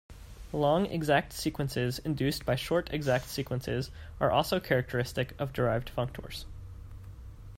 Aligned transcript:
Long 0.53 0.87
exact 0.87 1.31
sequences 1.31 1.99
induced 1.99 2.43
by 2.43 2.55
short 2.55 2.91
exact 2.91 3.25
sequences 3.27 3.91
are 4.19 4.31
also 4.31 4.59
characteristic 4.59 5.35
of 5.39 5.53
derived 5.53 5.91
functors. 5.95 6.45